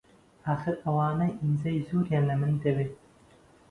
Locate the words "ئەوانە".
0.83-1.27